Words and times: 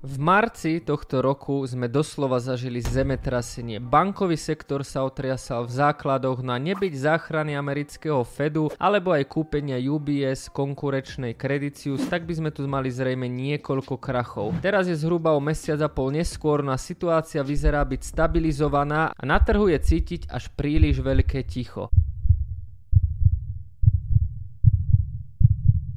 V 0.00 0.16
marci 0.16 0.80
tohto 0.80 1.20
roku 1.20 1.60
sme 1.68 1.84
doslova 1.84 2.40
zažili 2.40 2.80
zemetrasenie. 2.80 3.84
Bankový 3.84 4.40
sektor 4.40 4.80
sa 4.80 5.04
otriasal 5.04 5.68
v 5.68 5.76
základoch 5.76 6.40
na 6.40 6.56
nebyť 6.56 6.92
záchrany 6.96 7.52
amerického 7.52 8.24
Fedu 8.24 8.72
alebo 8.80 9.12
aj 9.12 9.28
kúpenia 9.28 9.76
UBS 9.76 10.48
konkurečnej 10.56 11.36
Credicius, 11.36 12.08
tak 12.08 12.24
by 12.24 12.32
sme 12.32 12.48
tu 12.48 12.64
mali 12.64 12.88
zrejme 12.88 13.28
niekoľko 13.28 14.00
krachov. 14.00 14.56
Teraz 14.64 14.88
je 14.88 14.96
zhruba 14.96 15.36
o 15.36 15.40
mesiac 15.44 15.76
a 15.84 15.92
pol 15.92 16.16
neskôr, 16.16 16.64
no 16.64 16.72
a 16.72 16.80
situácia 16.80 17.44
vyzerá 17.44 17.84
byť 17.84 18.00
stabilizovaná 18.00 19.12
a 19.12 19.22
na 19.28 19.36
trhu 19.36 19.68
je 19.68 19.84
cítiť 19.84 20.32
až 20.32 20.48
príliš 20.56 21.04
veľké 21.04 21.44
ticho. 21.44 21.92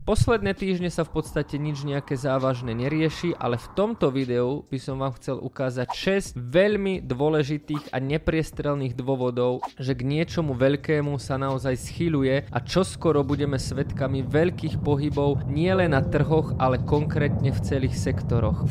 Posledné 0.03 0.51
týždne 0.51 0.91
sa 0.91 1.07
v 1.07 1.15
podstate 1.15 1.55
nič 1.55 1.87
nejaké 1.87 2.19
závažné 2.19 2.75
nerieši, 2.75 3.39
ale 3.39 3.55
v 3.55 3.71
tomto 3.71 4.11
videu 4.11 4.67
by 4.67 4.75
som 4.75 4.99
vám 4.99 5.15
chcel 5.15 5.39
ukázať 5.39 5.87
6 6.35 6.35
veľmi 6.35 6.99
dôležitých 7.07 7.95
a 7.95 8.03
nepriestrelných 8.03 8.99
dôvodov, 8.99 9.63
že 9.79 9.95
k 9.95 10.03
niečomu 10.03 10.59
veľkému 10.59 11.15
sa 11.23 11.39
naozaj 11.39 11.79
schyluje 11.79 12.43
a 12.51 12.57
čoskoro 12.59 13.23
budeme 13.23 13.55
svetkami 13.55 14.27
veľkých 14.27 14.83
pohybov 14.83 15.47
nielen 15.47 15.95
na 15.95 16.03
trhoch, 16.03 16.51
ale 16.59 16.83
konkrétne 16.83 17.55
v 17.55 17.63
celých 17.63 17.95
sektoroch. 17.95 18.67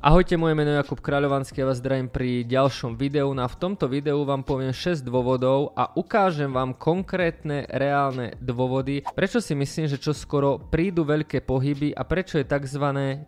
Ahojte, 0.00 0.40
moje 0.40 0.56
meno 0.56 0.72
je 0.72 0.80
Jakub 0.80 0.96
Kráľovanský 0.96 1.60
a 1.60 1.68
vás 1.68 1.76
zdravím 1.76 2.08
pri 2.08 2.48
ďalšom 2.48 2.96
videu. 2.96 3.28
No 3.36 3.44
a 3.44 3.52
v 3.52 3.60
tomto 3.60 3.84
videu 3.84 4.16
vám 4.24 4.40
poviem 4.40 4.72
6 4.72 5.04
dôvodov 5.04 5.76
a 5.76 5.92
ukážem 5.92 6.48
vám 6.48 6.72
konkrétne 6.72 7.68
reálne 7.68 8.32
dôvody, 8.40 9.04
prečo 9.12 9.44
si 9.44 9.52
myslím, 9.52 9.92
že 9.92 10.00
čo 10.00 10.16
skoro 10.16 10.56
prídu 10.56 11.04
veľké 11.04 11.44
pohyby 11.44 11.92
a 11.92 12.00
prečo 12.08 12.40
je 12.40 12.48
tzv. 12.48 12.80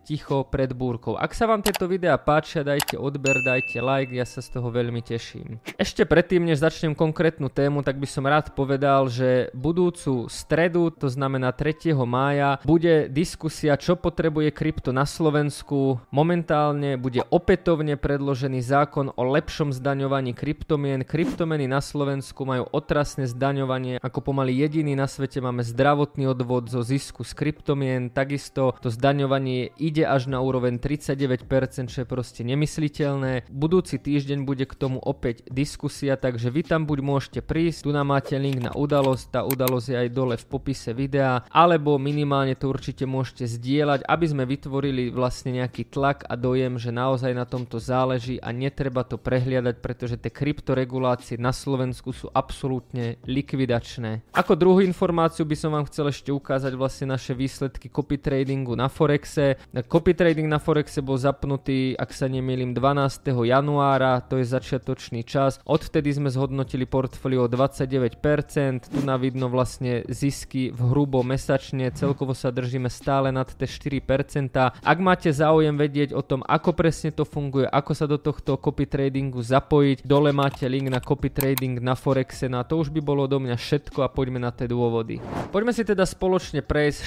ticho 0.08 0.48
pred 0.48 0.72
búrkou. 0.72 1.12
Ak 1.12 1.36
sa 1.36 1.44
vám 1.44 1.60
tieto 1.60 1.84
videá 1.84 2.16
páčia, 2.16 2.64
dajte 2.64 2.96
odber, 2.96 3.36
dajte 3.44 3.76
like, 3.76 4.16
ja 4.16 4.24
sa 4.24 4.40
z 4.40 4.56
toho 4.56 4.72
veľmi 4.72 5.04
teším. 5.04 5.60
Ešte 5.76 6.08
predtým, 6.08 6.40
než 6.48 6.64
začnem 6.64 6.96
konkrétnu 6.96 7.52
tému, 7.52 7.84
tak 7.84 8.00
by 8.00 8.08
som 8.08 8.24
rád 8.24 8.56
povedal, 8.56 9.12
že 9.12 9.52
budúcu 9.52 10.24
stredu, 10.32 10.88
to 10.88 11.12
znamená 11.12 11.52
3. 11.52 11.92
mája, 12.08 12.56
bude 12.64 13.12
diskusia, 13.12 13.76
čo 13.76 13.92
potrebuje 13.92 14.48
krypto 14.56 14.88
na 14.88 15.04
Slovensku. 15.04 16.00
Momentálne 16.08 16.61
momentálne 16.62 16.94
bude 16.94 17.26
opätovne 17.26 17.98
predložený 17.98 18.62
zákon 18.62 19.10
o 19.18 19.22
lepšom 19.26 19.74
zdaňovaní 19.74 20.30
kryptomien. 20.30 21.02
Kryptomeny 21.02 21.66
na 21.66 21.82
Slovensku 21.82 22.46
majú 22.46 22.70
otrasné 22.70 23.26
zdaňovanie, 23.26 23.98
ako 23.98 24.30
pomaly 24.30 24.62
jediný 24.62 24.94
na 24.94 25.10
svete 25.10 25.42
máme 25.42 25.66
zdravotný 25.66 26.30
odvod 26.30 26.70
zo 26.70 26.86
zisku 26.86 27.26
z 27.26 27.34
kryptomien. 27.34 28.14
Takisto 28.14 28.78
to 28.78 28.94
zdaňovanie 28.94 29.74
ide 29.74 30.06
až 30.06 30.30
na 30.30 30.38
úroveň 30.38 30.78
39%, 30.78 31.90
čo 31.90 31.98
je 32.02 32.06
proste 32.06 32.46
nemysliteľné. 32.46 33.50
Budúci 33.50 33.98
týždeň 33.98 34.46
bude 34.46 34.62
k 34.62 34.78
tomu 34.78 35.02
opäť 35.02 35.42
diskusia, 35.50 36.14
takže 36.14 36.54
vy 36.54 36.62
tam 36.62 36.86
buď 36.86 36.98
môžete 37.02 37.40
prísť, 37.42 37.84
tu 37.86 37.90
nám 37.90 38.14
máte 38.14 38.38
link 38.38 38.62
na 38.62 38.70
udalosť, 38.70 39.34
tá 39.34 39.40
udalosť 39.42 39.86
je 39.90 39.96
aj 39.98 40.08
dole 40.14 40.34
v 40.38 40.46
popise 40.46 40.94
videa, 40.94 41.42
alebo 41.50 41.98
minimálne 41.98 42.54
to 42.54 42.70
určite 42.70 43.02
môžete 43.02 43.50
zdieľať, 43.50 44.06
aby 44.06 44.26
sme 44.30 44.44
vytvorili 44.46 45.10
vlastne 45.10 45.58
nejaký 45.58 45.90
tlak 45.90 46.22
a 46.28 46.38
do 46.38 46.51
dojem, 46.52 46.76
že 46.76 46.92
naozaj 46.92 47.32
na 47.32 47.48
tomto 47.48 47.80
záleží 47.80 48.36
a 48.36 48.52
netreba 48.52 49.08
to 49.08 49.16
prehliadať, 49.16 49.80
pretože 49.80 50.20
tie 50.20 50.28
kryptoregulácie 50.28 51.40
na 51.40 51.48
Slovensku 51.48 52.12
sú 52.12 52.28
absolútne 52.28 53.16
likvidačné. 53.24 54.20
Ako 54.36 54.52
druhú 54.52 54.84
informáciu 54.84 55.48
by 55.48 55.56
som 55.56 55.72
vám 55.72 55.88
chcel 55.88 56.12
ešte 56.12 56.28
ukázať 56.28 56.76
vlastne 56.76 57.16
naše 57.16 57.32
výsledky 57.32 57.88
copy 57.88 58.20
tradingu 58.20 58.76
na 58.76 58.92
Forexe. 58.92 59.56
Copy 59.88 60.12
trading 60.12 60.44
na 60.44 60.60
Forexe 60.60 61.00
bol 61.00 61.16
zapnutý, 61.16 61.96
ak 61.96 62.12
sa 62.12 62.28
nemýlim, 62.28 62.76
12. 62.76 63.32
januára, 63.32 64.20
to 64.20 64.36
je 64.36 64.44
začiatočný 64.44 65.24
čas. 65.24 65.56
Odvtedy 65.64 66.12
sme 66.12 66.28
zhodnotili 66.28 66.84
portfólio 66.84 67.48
29%, 67.48 68.92
tu 68.92 69.00
na 69.00 69.16
vidno 69.16 69.48
vlastne 69.48 70.04
zisky 70.12 70.68
v 70.68 70.80
hrubo 70.92 71.24
mesačne, 71.24 71.88
celkovo 71.96 72.36
sa 72.36 72.52
držíme 72.52 72.92
stále 72.92 73.32
nad 73.32 73.48
tie 73.48 73.64
4%. 73.64 74.84
Ak 74.84 74.98
máte 75.00 75.32
záujem 75.32 75.80
vedieť 75.80 76.12
o 76.12 76.20
tom, 76.20 76.41
ako 76.44 76.74
presne 76.76 77.14
to 77.14 77.22
funguje, 77.22 77.64
ako 77.66 77.92
sa 77.94 78.06
do 78.10 78.18
tohto 78.18 78.58
copy 78.58 78.90
tradingu 78.90 79.40
zapojiť. 79.40 80.04
Dole 80.04 80.34
máte 80.34 80.66
link 80.66 80.90
na 80.90 80.98
copy 80.98 81.30
trading 81.30 81.78
na 81.78 81.94
Forexe, 81.94 82.50
no 82.50 82.58
a 82.58 82.66
to 82.66 82.82
už 82.82 82.90
by 82.90 82.98
bolo 82.98 83.30
do 83.30 83.38
mňa 83.38 83.54
všetko 83.54 84.02
a 84.02 84.12
poďme 84.12 84.42
na 84.42 84.50
tie 84.50 84.66
dôvody. 84.66 85.22
Poďme 85.54 85.70
si 85.70 85.86
teda 85.86 86.02
spoločne 86.02 86.64
prejsť 86.66 87.00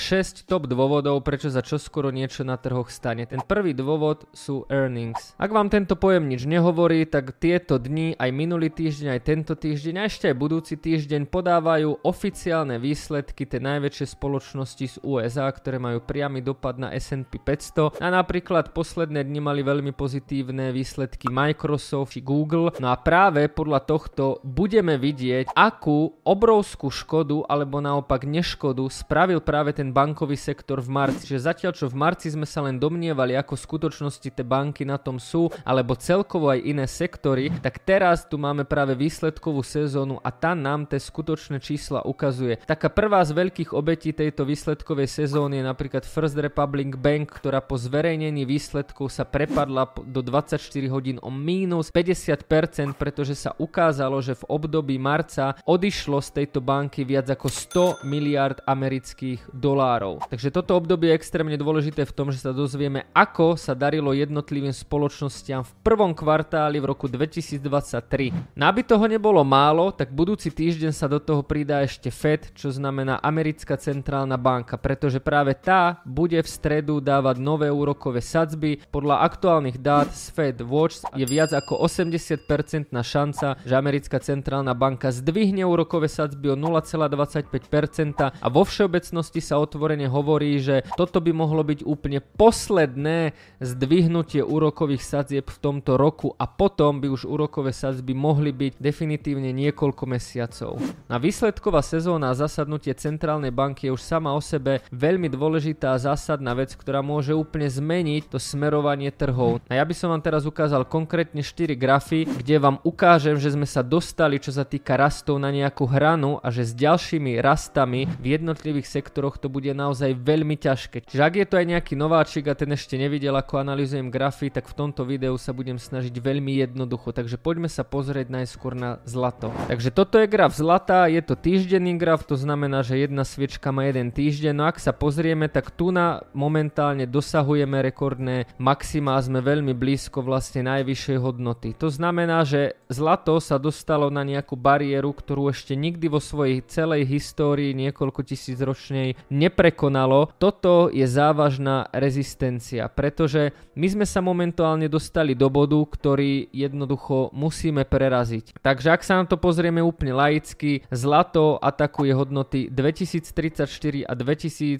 6 0.45 0.49
top 0.49 0.71
dôvodov, 0.71 1.19
prečo 1.25 1.51
za 1.51 1.59
čoskoro 1.59 2.13
niečo 2.13 2.47
na 2.47 2.55
trhoch 2.55 2.87
stane. 2.87 3.27
Ten 3.27 3.43
prvý 3.43 3.75
dôvod 3.75 4.29
sú 4.31 4.63
earnings. 4.71 5.35
Ak 5.35 5.51
vám 5.51 5.67
tento 5.67 5.99
pojem 5.99 6.31
nič 6.31 6.47
nehovorí, 6.47 7.03
tak 7.09 7.35
tieto 7.41 7.75
dni, 7.75 8.15
aj 8.15 8.29
minulý 8.31 8.71
týždeň, 8.71 9.19
aj 9.19 9.21
tento 9.25 9.53
týždeň, 9.59 9.95
a 9.99 10.07
ešte 10.07 10.31
aj 10.31 10.35
budúci 10.39 10.79
týždeň 10.79 11.27
podávajú 11.27 12.05
oficiálne 12.05 12.79
výsledky 12.79 13.43
tie 13.49 13.59
najväčšie 13.59 14.15
spoločnosti 14.15 14.85
z 14.85 14.95
USA, 15.03 15.49
ktoré 15.49 15.81
majú 15.81 15.99
priamy 15.99 16.45
dopad 16.45 16.77
na 16.77 16.93
S&P 16.93 17.41
500 17.41 17.97
a 17.97 18.07
napríklad 18.13 18.71
posledné 18.71 19.24
dni 19.25 19.41
mali 19.41 19.61
veľmi 19.65 19.91
pozitívne 19.91 20.69
výsledky 20.69 21.27
Microsoft 21.27 22.15
či 22.15 22.23
Google. 22.23 22.71
No 22.79 22.93
a 22.93 22.95
práve 22.95 23.49
podľa 23.51 23.83
tohto 23.83 24.39
budeme 24.45 24.95
vidieť, 24.95 25.51
akú 25.51 26.15
obrovskú 26.23 26.87
škodu 26.87 27.43
alebo 27.49 27.83
naopak 27.83 28.23
neškodu 28.23 28.87
spravil 28.87 29.43
práve 29.43 29.75
ten 29.75 29.91
bankový 29.91 30.39
sektor 30.39 30.79
v 30.79 30.93
marci. 30.93 31.27
Že 31.27 31.51
zatiaľ 31.51 31.71
čo 31.75 31.91
v 31.91 31.99
marci 31.99 32.31
sme 32.31 32.47
sa 32.47 32.63
len 32.63 32.77
domnievali, 32.77 33.35
ako 33.35 33.57
v 33.57 33.65
skutočnosti 33.65 34.29
tie 34.31 34.45
banky 34.45 34.85
na 34.85 34.95
tom 34.95 35.17
sú, 35.17 35.49
alebo 35.65 35.97
celkovo 35.97 36.53
aj 36.53 36.63
iné 36.63 36.85
sektory, 36.85 37.49
tak 37.59 37.83
teraz 37.83 38.29
tu 38.29 38.37
máme 38.37 38.63
práve 38.63 38.93
výsledkovú 38.93 39.65
sezónu 39.65 40.21
a 40.21 40.29
tá 40.29 40.53
nám 40.53 40.85
tie 40.85 41.01
skutočné 41.01 41.57
čísla 41.59 42.05
ukazuje. 42.05 42.61
Taká 42.63 42.93
prvá 42.93 43.25
z 43.25 43.33
veľkých 43.33 43.73
obetí 43.73 44.13
tejto 44.13 44.45
výsledkovej 44.45 45.09
sezóny 45.09 45.59
je 45.59 45.65
napríklad 45.65 46.05
First 46.05 46.37
Republic 46.37 46.95
Bank, 46.95 47.33
ktorá 47.41 47.59
po 47.59 47.75
zverejnení 47.75 48.45
výsledkov 48.45 49.09
sa 49.15 49.23
prepadla 49.23 49.87
do 50.03 50.19
24 50.19 50.59
hodín 50.91 51.23
o 51.23 51.31
mínus 51.31 51.87
50%, 51.87 52.99
pretože 52.99 53.39
sa 53.39 53.55
ukázalo, 53.55 54.19
že 54.19 54.35
v 54.35 54.43
období 54.51 54.99
marca 54.99 55.55
odišlo 55.63 56.19
z 56.19 56.43
tejto 56.43 56.59
banky 56.59 57.07
viac 57.07 57.31
ako 57.31 57.47
100 57.47 58.03
miliard 58.03 58.59
amerických 58.67 59.55
dolárov. 59.55 60.19
Takže 60.27 60.51
toto 60.51 60.75
obdobie 60.75 61.15
je 61.15 61.19
extrémne 61.21 61.55
dôležité 61.55 62.03
v 62.03 62.11
tom, 62.11 62.27
že 62.33 62.43
sa 62.43 62.51
dozvieme, 62.51 63.07
ako 63.15 63.55
sa 63.55 63.71
darilo 63.71 64.11
jednotlivým 64.11 64.75
spoločnostiam 64.75 65.63
v 65.63 65.71
prvom 65.85 66.11
kvartáli 66.11 66.83
v 66.83 66.89
roku 66.91 67.07
2023. 67.07 68.57
No 68.57 68.67
aby 68.67 68.81
toho 68.81 69.05
nebolo 69.05 69.45
málo, 69.45 69.93
tak 69.93 70.11
budúci 70.11 70.49
týždeň 70.49 70.91
sa 70.91 71.05
do 71.05 71.21
toho 71.21 71.45
pridá 71.45 71.85
ešte 71.85 72.09
Fed, 72.09 72.51
čo 72.57 72.73
znamená 72.73 73.21
Americká 73.21 73.77
centrálna 73.77 74.35
banka, 74.35 74.75
pretože 74.75 75.21
práve 75.21 75.53
tá 75.53 76.01
bude 76.03 76.41
v 76.41 76.49
stredu 76.49 76.97
dávať 76.97 77.37
nové 77.37 77.69
úrokové 77.69 78.25
sadzby. 78.25 78.81
Podľa 78.89 79.04
podľa 79.05 79.21
aktuálnych 79.21 79.77
dát 79.85 80.09
z 80.17 80.33
Fed 80.33 80.57
Watch 80.65 81.05
je 81.13 81.29
viac 81.29 81.53
ako 81.53 81.77
80% 81.77 82.89
šanca, 82.89 83.53
že 83.61 83.73
americká 83.77 84.17
centrálna 84.17 84.73
banka 84.73 85.13
zdvihne 85.13 85.61
úrokové 85.61 86.09
sadzby 86.09 86.49
o 86.49 86.57
0,25% 86.57 88.33
a 88.33 88.47
vo 88.49 88.65
všeobecnosti 88.65 89.45
sa 89.45 89.61
otvorene 89.61 90.09
hovorí, 90.09 90.57
že 90.57 90.81
toto 90.97 91.21
by 91.21 91.37
mohlo 91.37 91.61
byť 91.61 91.85
úplne 91.85 92.17
posledné 92.17 93.37
zdvihnutie 93.61 94.41
úrokových 94.41 95.05
sadzieb 95.05 95.53
v 95.53 95.61
tomto 95.61 96.01
roku 96.01 96.33
a 96.41 96.49
potom 96.49 96.97
by 96.97 97.05
už 97.05 97.29
úrokové 97.29 97.77
sadzby 97.77 98.17
mohli 98.17 98.49
byť 98.57 98.81
definitívne 98.81 99.53
niekoľko 99.53 100.03
mesiacov. 100.09 100.81
Na 101.05 101.21
výsledková 101.21 101.85
sezóna 101.85 102.33
a 102.33 102.39
zasadnutie 102.41 102.97
centrálnej 102.97 103.53
banky 103.53 103.85
je 103.85 103.93
už 103.93 104.01
sama 104.01 104.33
o 104.33 104.41
sebe 104.41 104.81
veľmi 104.89 105.29
dôležitá 105.29 105.93
a 105.93 106.01
zásadná 106.01 106.57
vec, 106.57 106.73
ktorá 106.73 107.05
môže 107.05 107.37
úplne 107.37 107.69
zmeniť 107.69 108.33
to 108.33 108.41
smerovanie 108.41 108.94
fungovanie 108.95 109.11
trhov. 109.11 109.59
A 109.67 109.75
ja 109.75 109.83
by 109.83 109.93
som 109.93 110.09
vám 110.11 110.23
teraz 110.23 110.47
ukázal 110.47 110.87
konkrétne 110.87 111.43
4 111.43 111.75
grafy, 111.75 112.23
kde 112.23 112.55
vám 112.55 112.79
ukážem, 112.87 113.35
že 113.35 113.51
sme 113.51 113.67
sa 113.67 113.83
dostali, 113.83 114.39
čo 114.39 114.55
sa 114.55 114.63
týka 114.63 114.95
rastov 114.95 115.35
na 115.37 115.51
nejakú 115.51 115.83
hranu 115.83 116.39
a 116.39 116.47
že 116.49 116.63
s 116.63 116.71
ďalšími 116.71 117.43
rastami 117.43 118.07
v 118.23 118.39
jednotlivých 118.39 118.87
sektoroch 118.87 119.35
to 119.35 119.51
bude 119.51 119.67
naozaj 119.75 120.15
veľmi 120.15 120.55
ťažké. 120.55 121.03
Čiže 121.11 121.21
ak 121.21 121.33
je 121.35 121.47
to 121.47 121.55
aj 121.59 121.65
nejaký 121.75 121.93
nováčik 121.99 122.47
a 122.47 122.55
ten 122.55 122.71
ešte 122.71 122.95
nevidel, 122.95 123.35
ako 123.35 123.59
analizujem 123.59 124.07
grafy, 124.07 124.47
tak 124.47 124.71
v 124.71 124.77
tomto 124.77 125.03
videu 125.03 125.35
sa 125.35 125.51
budem 125.51 125.75
snažiť 125.75 126.15
veľmi 126.15 126.63
jednoducho. 126.63 127.11
Takže 127.11 127.35
poďme 127.35 127.67
sa 127.67 127.83
pozrieť 127.83 128.31
najskôr 128.31 128.77
na 128.77 129.03
zlato. 129.03 129.51
Takže 129.67 129.91
toto 129.91 130.15
je 130.21 130.31
graf 130.31 130.55
zlata, 130.55 131.11
je 131.11 131.19
to 131.19 131.35
týždenný 131.35 131.99
graf, 131.99 132.23
to 132.23 132.39
znamená, 132.39 132.85
že 132.85 133.03
jedna 133.03 133.27
sviečka 133.27 133.75
má 133.75 133.89
jeden 133.89 134.13
týždeň. 134.13 134.53
No 134.55 134.63
ak 134.69 134.79
sa 134.79 134.95
pozrieme, 134.95 135.51
tak 135.51 135.73
tu 135.73 135.91
na 135.91 136.23
momentálne 136.31 137.03
dosahujeme 137.09 137.81
rekordné 137.81 138.47
max 138.61 138.84
maxima 138.85 139.17
sme 139.17 139.41
veľmi 139.41 139.73
blízko 139.73 140.21
vlastne 140.21 140.61
najvyššej 140.61 141.17
hodnoty. 141.17 141.73
To 141.81 141.89
znamená, 141.89 142.45
že 142.45 142.77
zlato 142.85 143.41
sa 143.41 143.57
dostalo 143.57 144.13
na 144.13 144.21
nejakú 144.21 144.53
bariéru, 144.53 145.09
ktorú 145.09 145.49
ešte 145.49 145.73
nikdy 145.73 146.05
vo 146.05 146.21
svojej 146.21 146.61
celej 146.69 147.09
histórii 147.09 147.73
niekoľko 147.73 148.21
tisíc 148.21 148.61
ročnej 148.61 149.17
neprekonalo. 149.33 150.29
Toto 150.37 150.93
je 150.93 151.01
závažná 151.09 151.89
rezistencia, 151.97 152.85
pretože 152.85 153.57
my 153.73 153.89
sme 153.89 154.05
sa 154.05 154.21
momentálne 154.21 154.85
dostali 154.85 155.33
do 155.33 155.49
bodu, 155.49 155.81
ktorý 155.81 156.53
jednoducho 156.53 157.33
musíme 157.33 157.89
preraziť. 157.89 158.61
Takže 158.61 158.93
ak 158.93 159.01
sa 159.01 159.17
na 159.17 159.25
to 159.25 159.41
pozrieme 159.41 159.81
úplne 159.81 160.13
laicky, 160.13 160.85
zlato 160.93 161.57
atakuje 161.57 162.13
hodnoty 162.13 162.69
2034 162.69 164.05
a 164.05 164.13
2077 164.13 164.77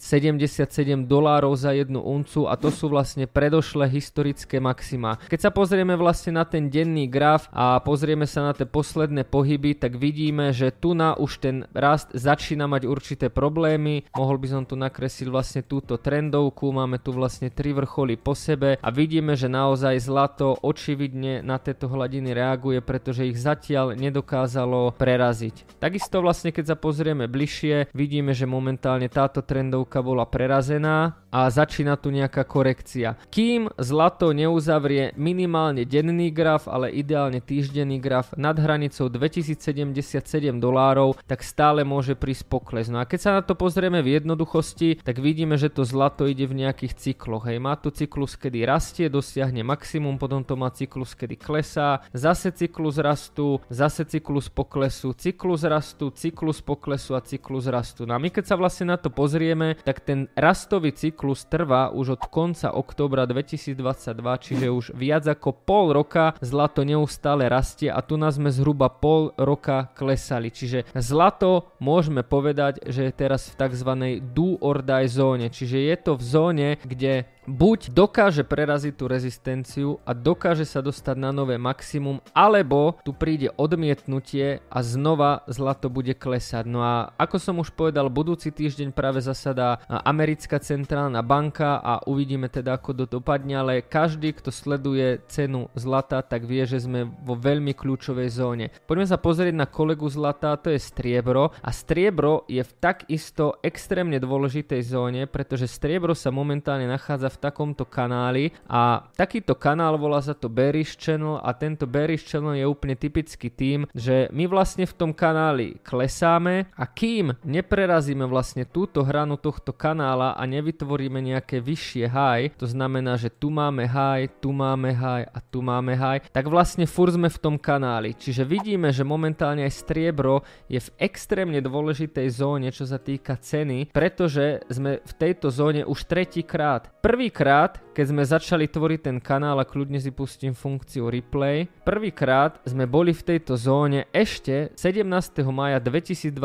dolárov 1.10 1.58
za 1.58 1.74
jednu 1.74 2.06
uncu 2.06 2.46
a 2.46 2.54
to 2.54 2.70
sú 2.70 2.86
vlastne 2.86 3.26
predošlé 3.26 3.85
historické 3.86 4.60
maxima. 4.60 5.18
Keď 5.30 5.40
sa 5.40 5.52
pozrieme 5.54 5.96
vlastne 5.96 6.38
na 6.38 6.46
ten 6.46 6.68
denný 6.68 7.08
graf 7.08 7.48
a 7.54 7.78
pozrieme 7.82 8.26
sa 8.26 8.50
na 8.50 8.54
tie 8.54 8.66
posledné 8.68 9.26
pohyby, 9.30 9.78
tak 9.78 9.96
vidíme, 9.96 10.52
že 10.52 10.74
tu 10.74 10.98
na 10.98 11.16
už 11.16 11.42
ten 11.42 11.58
rast 11.72 12.12
začína 12.12 12.66
mať 12.66 12.90
určité 12.90 13.28
problémy. 13.30 14.10
Mohol 14.18 14.38
by 14.42 14.48
som 14.50 14.64
tu 14.66 14.76
nakresliť 14.76 15.28
vlastne 15.30 15.62
túto 15.62 15.96
trendovku, 16.02 16.70
máme 16.74 16.98
tu 17.00 17.14
vlastne 17.14 17.54
tri 17.54 17.72
vrcholy 17.72 18.18
po 18.18 18.34
sebe 18.34 18.78
a 18.82 18.90
vidíme, 18.90 19.38
že 19.38 19.48
naozaj 19.48 20.02
zlato 20.02 20.58
očividne 20.62 21.46
na 21.46 21.62
tieto 21.62 21.88
hladiny 21.88 22.34
reaguje, 22.34 22.82
pretože 22.82 23.28
ich 23.28 23.38
zatiaľ 23.38 23.94
nedokázalo 23.96 24.96
preraziť. 24.98 25.78
Takisto 25.78 26.20
vlastne 26.20 26.50
keď 26.50 26.74
sa 26.74 26.78
pozrieme 26.80 27.30
bližšie, 27.30 27.94
vidíme, 27.94 28.32
že 28.32 28.50
momentálne 28.50 29.12
táto 29.12 29.44
trendovka 29.44 30.02
bola 30.02 30.26
prerazená 30.26 31.20
a 31.30 31.52
začína 31.52 32.00
tu 32.00 32.16
nejaká 32.16 32.48
korekcia. 32.48 33.20
Kým 33.28 33.68
zlato 33.78 34.32
neuzavrie 34.32 35.12
minimálne 35.20 35.84
denný 35.84 36.32
graf, 36.32 36.68
ale 36.68 36.92
ideálne 36.92 37.40
týždenný 37.44 38.00
graf 38.00 38.32
nad 38.40 38.56
hranicou 38.56 39.12
2077 39.12 40.16
dolárov, 40.60 41.20
tak 41.28 41.44
stále 41.44 41.84
môže 41.84 42.16
prísť 42.16 42.48
pokles. 42.48 42.88
No 42.88 43.04
a 43.04 43.08
keď 43.08 43.20
sa 43.20 43.32
na 43.38 43.42
to 43.44 43.56
pozrieme 43.56 44.00
v 44.00 44.20
jednoduchosti, 44.20 45.04
tak 45.04 45.20
vidíme, 45.20 45.60
že 45.60 45.72
to 45.72 45.84
zlato 45.84 46.28
ide 46.28 46.48
v 46.48 46.66
nejakých 46.66 46.96
cykloch. 46.96 47.48
Hej, 47.48 47.60
má 47.60 47.76
tu 47.76 47.92
cyklus, 47.92 48.40
kedy 48.40 48.64
rastie, 48.68 49.08
dosiahne 49.12 49.62
maximum, 49.62 50.16
potom 50.16 50.44
to 50.44 50.56
má 50.56 50.72
cyklus, 50.72 51.14
kedy 51.14 51.36
klesá, 51.40 52.04
zase 52.16 52.52
cyklus 52.56 53.00
rastu, 53.00 53.60
zase 53.68 54.08
cyklus 54.08 54.48
poklesu, 54.48 55.14
cyklus 55.14 55.68
rastu, 55.68 56.12
cyklus 56.12 56.64
poklesu 56.64 57.16
a 57.16 57.22
cyklus 57.22 57.68
rastu. 57.68 58.08
No 58.08 58.16
a 58.16 58.22
my 58.22 58.32
keď 58.32 58.52
sa 58.52 58.56
vlastne 58.60 58.94
na 58.94 58.98
to 58.98 59.12
pozrieme, 59.12 59.76
tak 59.84 60.04
ten 60.04 60.32
rastový 60.34 60.96
cyklus 60.96 61.46
trvá 61.46 61.92
už 61.92 62.20
od 62.20 62.24
konca 62.32 62.72
októbra 62.74 63.28
2022, 63.74 64.44
čiže 64.46 64.68
už 64.70 64.86
viac 64.94 65.26
ako 65.26 65.50
pol 65.66 65.96
roka 65.96 66.38
zlato 66.46 66.86
neustále 66.86 67.50
rastie 67.50 67.90
a 67.90 68.04
tu 68.06 68.20
nás 68.20 68.38
sme 68.38 68.54
zhruba 68.54 68.94
pol 68.94 69.34
roka 69.40 69.90
klesali. 69.98 70.54
Čiže 70.54 70.86
zlato 71.00 71.74
môžeme 71.82 72.22
povedať, 72.22 72.86
že 72.86 73.10
je 73.10 73.14
teraz 73.16 73.50
v 73.50 73.66
tzv. 73.66 73.92
do 74.22 74.62
or 74.62 74.86
die 74.86 75.10
zóne, 75.10 75.50
čiže 75.50 75.82
je 75.82 75.96
to 75.98 76.12
v 76.14 76.24
zóne, 76.24 76.70
kde 76.86 77.26
buď 77.46 77.94
dokáže 77.94 78.42
preraziť 78.42 78.94
tú 78.98 79.06
rezistenciu 79.10 79.90
a 80.04 80.18
dokáže 80.18 80.66
sa 80.66 80.82
dostať 80.82 81.16
na 81.18 81.30
nové 81.30 81.58
maximum, 81.62 82.22
alebo 82.34 82.98
tu 83.06 83.14
príde 83.14 83.54
odmietnutie 83.56 84.66
a 84.70 84.80
znova 84.82 85.46
zlato 85.50 85.88
bude 85.90 86.18
klesať. 86.18 86.66
No 86.66 86.82
a 86.82 87.14
ako 87.16 87.38
som 87.38 87.56
už 87.62 87.72
povedal, 87.74 88.10
budúci 88.10 88.50
týždeň 88.50 88.92
práve 88.92 89.22
zasadá 89.22 89.82
americká 89.88 90.58
centrálna 90.58 91.22
banka 91.22 91.78
a 91.82 92.02
uvidíme 92.10 92.50
teda 92.50 92.78
ako 92.78 93.06
to 93.06 93.06
dopadne, 93.20 93.56
ale 93.58 93.86
každý, 93.86 94.34
kto 94.34 94.50
sleduje 94.50 95.22
cenu 95.30 95.70
zlata, 95.78 96.22
tak 96.26 96.50
vie, 96.50 96.66
že 96.66 96.82
sme 96.82 97.06
vo 97.24 97.38
veľmi 97.38 97.78
kľúčovej 97.78 98.30
zóne. 98.34 98.66
Poďme 98.90 99.08
sa 99.08 99.22
pozrieť 99.22 99.56
na 99.56 99.70
kolegu 99.70 100.10
zlata, 100.10 100.58
to 100.58 100.74
je 100.74 100.82
striebro 100.82 101.54
a 101.62 101.70
striebro 101.70 102.44
je 102.50 102.66
v 102.66 102.72
takisto 102.82 103.62
extrémne 103.62 104.18
dôležitej 104.18 104.82
zóne, 104.82 105.22
pretože 105.30 105.70
striebro 105.70 106.18
sa 106.18 106.34
momentálne 106.34 106.90
nachádza 106.90 107.30
v 107.32 107.35
v 107.36 107.42
takomto 107.44 107.84
kanáli 107.84 108.56
a 108.72 109.04
takýto 109.20 109.60
kanál 109.60 110.00
volá 110.00 110.24
sa 110.24 110.32
to 110.32 110.48
Bearish 110.48 110.96
Channel 110.96 111.44
a 111.44 111.52
tento 111.52 111.84
Bearish 111.84 112.24
Channel 112.24 112.56
je 112.56 112.66
úplne 112.66 112.96
typický 112.96 113.52
tým, 113.52 113.84
že 113.92 114.32
my 114.32 114.48
vlastne 114.48 114.88
v 114.88 114.96
tom 114.96 115.12
kanáli 115.12 115.84
klesáme 115.84 116.72
a 116.72 116.88
kým 116.88 117.36
neprerazíme 117.44 118.24
vlastne 118.24 118.64
túto 118.64 119.04
hranu 119.04 119.36
tohto 119.36 119.76
kanála 119.76 120.40
a 120.40 120.44
nevytvoríme 120.48 121.20
nejaké 121.20 121.60
vyššie 121.60 122.06
high, 122.08 122.56
to 122.56 122.66
znamená, 122.66 123.20
že 123.20 123.28
tu 123.28 123.52
máme 123.52 123.84
high, 123.84 124.32
tu 124.40 124.56
máme 124.56 124.96
high 124.96 125.28
a 125.28 125.44
tu 125.44 125.60
máme 125.60 125.94
high, 125.94 126.24
tak 126.32 126.48
vlastne 126.48 126.88
fur 126.88 127.12
sme 127.12 127.28
v 127.28 127.42
tom 127.42 127.56
kanáli. 127.60 128.16
Čiže 128.16 128.48
vidíme, 128.48 128.94
že 128.96 129.04
momentálne 129.04 129.68
aj 129.68 129.74
striebro 129.76 130.46
je 130.72 130.80
v 130.80 130.94
extrémne 131.02 131.60
dôležitej 131.60 132.28
zóne, 132.32 132.70
čo 132.72 132.86
sa 132.88 133.02
týka 133.02 133.36
ceny, 133.36 133.92
pretože 133.92 134.62
sme 134.70 135.02
v 135.02 135.14
tejto 135.18 135.50
zóne 135.50 135.82
už 135.84 136.06
tretíkrát. 136.06 136.88
Prvý 137.02 137.25
prvýkrát, 137.26 137.82
keď 137.98 138.06
sme 138.06 138.22
začali 138.22 138.70
tvoriť 138.70 139.10
ten 139.10 139.18
kanál 139.18 139.58
a 139.58 139.66
kľudne 139.66 139.98
si 139.98 140.14
pustím 140.14 140.54
funkciu 140.54 141.10
replay, 141.10 141.66
prvýkrát 141.82 142.62
sme 142.70 142.86
boli 142.86 143.18
v 143.18 143.34
tejto 143.34 143.58
zóne 143.58 144.06
ešte 144.14 144.70
17. 144.78 145.42
maja 145.50 145.82
2021, 145.82 146.38